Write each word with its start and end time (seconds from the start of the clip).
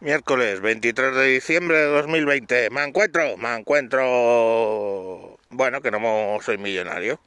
Miércoles 0.00 0.60
23 0.60 1.14
de 1.14 1.24
diciembre 1.24 1.78
de 1.78 1.86
2020. 1.86 2.68
Me 2.68 2.84
encuentro, 2.84 3.38
me 3.38 3.54
encuentro. 3.54 5.38
Bueno, 5.48 5.80
que 5.80 5.90
no 5.90 6.38
soy 6.42 6.58
millonario. 6.58 7.18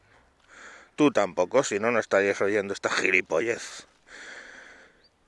Tú 0.95 1.09
tampoco, 1.09 1.63
si 1.63 1.79
no, 1.79 1.89
no 1.89 1.97
estarías 1.97 2.39
oyendo 2.41 2.75
esta 2.75 2.91
gilipollez. 2.91 3.87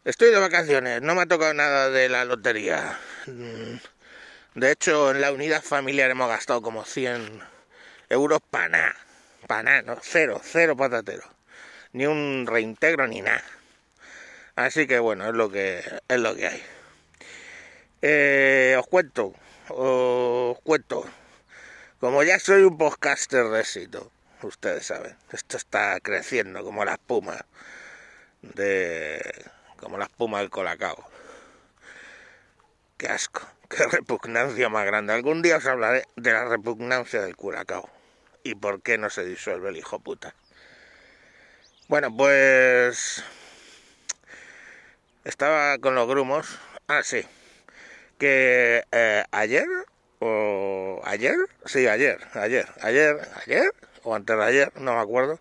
Estoy 0.06 0.30
de 0.30 0.38
vacaciones, 0.38 1.02
no 1.02 1.16
me 1.16 1.22
ha 1.24 1.26
tocado 1.26 1.56
nada 1.56 1.90
de 1.90 2.10
la 2.10 2.26
lotería. 2.26 3.00
De 3.26 4.72
hecho, 4.72 5.10
en 5.10 5.22
la 5.22 5.32
unidad 5.32 5.64
familiar 5.64 6.12
hemos 6.12 6.30
gastado 6.30 6.62
como 6.62 6.86
100 6.86 7.42
euros 8.10 8.40
para 8.52 8.70
nada. 8.70 8.96
Para 9.48 9.64
nada, 9.64 9.82
no, 9.82 9.98
cero, 10.04 10.42
cero 10.44 10.78
patatero. 10.78 11.24
Ni 11.94 12.06
un 12.06 12.46
reintegro 12.48 13.08
ni 13.08 13.22
nada. 13.22 13.44
Así 14.56 14.86
que 14.86 15.00
bueno, 15.00 15.28
es 15.28 15.34
lo 15.34 15.50
que, 15.50 15.84
es 16.08 16.20
lo 16.20 16.36
que 16.36 16.48
hay. 16.48 16.64
Eh, 18.04 18.76
os 18.80 18.88
cuento, 18.88 19.34
os 19.70 20.60
cuento. 20.62 21.06
Como 22.00 22.24
ya 22.24 22.40
soy 22.40 22.64
un 22.64 22.76
podcaster 22.78 23.46
de 23.50 23.60
éxito, 23.62 24.12
ustedes 24.42 24.88
saben, 24.88 25.16
esto 25.32 25.58
está 25.58 26.00
creciendo 26.02 26.64
como 26.64 26.84
la 26.84 26.94
espuma 26.94 27.46
de 28.42 29.22
como 29.78 30.00
la 30.00 30.06
espuma 30.06 30.40
del 30.40 30.50
colacao. 30.50 31.08
Qué 32.98 33.08
asco, 33.08 33.48
qué 33.70 33.86
repugnancia 33.86 34.68
más 34.70 34.86
grande. 34.88 35.14
Algún 35.14 35.44
día 35.44 35.58
os 35.58 35.66
hablaré 35.68 36.06
de 36.16 36.32
la 36.34 36.46
repugnancia 36.46 37.22
del 37.22 37.36
curacao 37.36 37.88
y 38.44 38.56
por 38.56 38.82
qué 38.82 38.98
no 38.98 39.12
se 39.12 39.24
disuelve 39.24 39.70
el 39.70 39.78
hijo 39.78 40.00
puta. 40.00 40.34
Bueno, 41.88 42.16
pues 42.16 43.24
estaba 45.24 45.78
con 45.78 45.94
los 45.94 46.08
grumos. 46.08 46.48
Ah, 46.88 47.04
sí 47.04 47.28
que 48.22 48.84
eh, 48.92 49.24
ayer 49.32 49.66
o 50.20 51.02
ayer, 51.04 51.36
sí, 51.66 51.88
ayer, 51.88 52.20
ayer, 52.36 52.68
ayer, 52.82 53.20
ayer 53.44 53.74
o 54.04 54.14
antes 54.14 54.38
de 54.38 54.44
ayer, 54.44 54.72
no 54.76 54.94
me 54.94 55.02
acuerdo. 55.02 55.40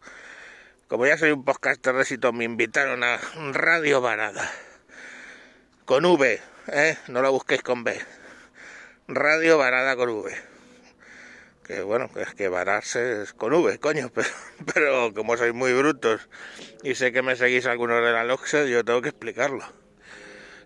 Como 0.88 1.06
ya 1.06 1.18
soy 1.18 1.32
un 1.32 1.44
podcaster 1.44 1.94
éxito, 1.96 2.32
me 2.32 2.44
invitaron 2.44 3.04
a 3.04 3.20
Radio 3.52 4.00
Varada. 4.00 4.50
Con 5.84 6.06
V, 6.06 6.40
¿eh? 6.68 6.96
No 7.08 7.20
lo 7.20 7.30
busquéis 7.32 7.62
con 7.62 7.84
B. 7.84 8.00
Radio 9.08 9.58
Varada 9.58 9.94
con 9.94 10.08
V. 10.08 10.34
Que 11.62 11.82
bueno, 11.82 12.08
es 12.16 12.32
que 12.34 12.48
vararse 12.48 13.20
es 13.20 13.34
con 13.34 13.52
V, 13.52 13.78
coño, 13.78 14.10
pero, 14.14 14.30
pero 14.74 15.12
como 15.12 15.36
sois 15.36 15.52
muy 15.52 15.74
brutos 15.74 16.30
y 16.82 16.94
sé 16.94 17.12
que 17.12 17.20
me 17.20 17.36
seguís 17.36 17.66
algunos 17.66 18.02
de 18.02 18.12
la 18.12 18.24
Loxe, 18.24 18.70
yo 18.70 18.82
tengo 18.86 19.02
que 19.02 19.10
explicarlo. 19.10 19.66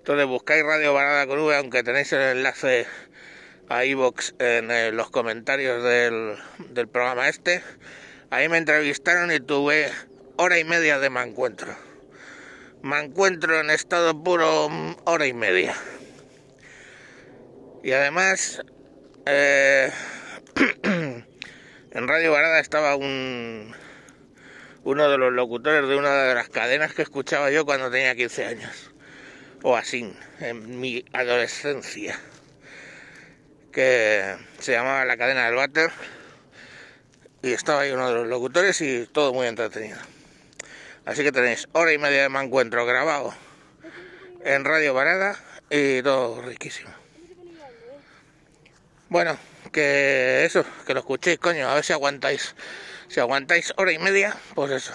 Entonces 0.05 0.27
buscáis 0.27 0.62
Radio 0.62 0.92
Varada 0.92 1.27
con 1.27 1.38
V, 1.38 1.56
aunque 1.56 1.83
tenéis 1.83 2.12
el 2.12 2.20
enlace 2.20 2.86
a 3.70 3.86
iVox 3.86 4.34
en 4.38 4.70
eh, 4.70 4.92
los 4.92 5.08
comentarios 5.08 5.83
del, 5.83 6.36
del 6.74 6.88
programa 6.88 7.27
este. 7.27 7.62
Ahí 8.28 8.50
me 8.50 8.58
entrevistaron 8.58 9.32
y 9.32 9.41
tuve 9.41 9.91
hora 10.36 10.58
y 10.58 10.64
media 10.64 10.98
de. 10.98 11.08
Me 11.08 11.22
encuentro 13.00 13.58
en 13.58 13.70
estado 13.70 14.22
puro 14.22 14.69
mm, 14.69 14.97
hora 15.05 15.27
y 15.27 15.32
media. 15.32 15.75
Y 17.82 17.92
además, 17.92 18.60
eh, 19.25 19.91
en 20.82 22.08
Radio 22.08 22.30
Varada 22.30 22.60
estaba 22.60 22.94
un 22.94 23.75
uno 24.82 25.08
de 25.08 25.16
los 25.16 25.32
locutores 25.32 25.88
de 25.88 25.97
una 25.97 26.25
de 26.25 26.34
las 26.34 26.50
cadenas 26.50 26.92
que 26.92 27.00
escuchaba 27.00 27.50
yo 27.50 27.64
cuando 27.64 27.91
tenía 27.91 28.14
15 28.14 28.44
años 28.44 28.94
o 29.66 29.76
así, 29.76 30.14
en 30.40 30.78
mi 30.78 31.06
adolescencia, 31.14 32.20
que 33.72 34.36
se 34.58 34.72
llamaba 34.72 35.06
La 35.06 35.16
Cadena 35.16 35.46
del 35.46 35.54
Váter, 35.54 35.90
y 37.42 37.52
estaba 37.52 37.80
ahí 37.80 37.90
uno 37.90 38.08
de 38.08 38.14
los 38.14 38.26
locutores 38.26 38.78
y 38.82 39.06
todo 39.06 39.32
muy 39.32 39.47
entretenido. 39.47 39.97
Así 41.06 41.22
que 41.22 41.32
tenéis 41.32 41.66
hora 41.72 41.94
y 41.94 41.98
media 41.98 42.24
de 42.24 42.28
me 42.28 42.42
encuentro 42.42 42.84
grabado 42.84 43.34
en 44.44 44.66
Radio 44.66 44.92
Varada 44.92 45.38
y 45.70 46.03
todo 46.03 46.42
riquísimo. 46.42 46.91
Bueno, 49.08 49.38
que 49.72 50.44
eso, 50.44 50.62
que 50.86 50.92
lo 50.92 51.00
escuchéis, 51.00 51.38
coño, 51.38 51.70
a 51.70 51.74
ver 51.74 51.84
si 51.84 51.94
aguantáis. 51.94 52.54
Si 53.08 53.19
aguantáis 53.19 53.72
hora 53.78 53.92
y 53.92 53.98
media, 53.98 54.36
pues 54.54 54.72
eso 54.72 54.94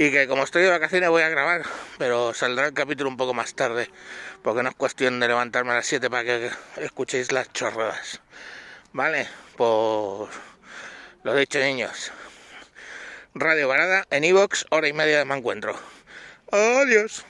y 0.00 0.10
que 0.10 0.26
como 0.26 0.44
estoy 0.44 0.62
de 0.62 0.70
vacaciones 0.70 1.10
voy 1.10 1.20
a 1.20 1.28
grabar, 1.28 1.60
pero 1.98 2.32
saldrá 2.32 2.68
el 2.68 2.72
capítulo 2.72 3.10
un 3.10 3.18
poco 3.18 3.34
más 3.34 3.52
tarde, 3.52 3.90
porque 4.42 4.62
no 4.62 4.70
es 4.70 4.74
cuestión 4.74 5.20
de 5.20 5.28
levantarme 5.28 5.72
a 5.72 5.74
las 5.74 5.86
7 5.88 6.08
para 6.08 6.24
que 6.24 6.50
escuchéis 6.78 7.32
las 7.32 7.52
chorradas. 7.52 8.22
¿Vale? 8.94 9.28
Pues 9.58 10.30
lo 11.22 11.34
dicho 11.34 11.58
niños. 11.58 12.12
Radio 13.34 13.68
Varada 13.68 14.06
en 14.08 14.24
iVox, 14.24 14.64
hora 14.70 14.88
y 14.88 14.94
media 14.94 15.18
de 15.18 15.26
me 15.26 15.36
encuentro. 15.36 15.78
Adiós. 16.50 17.26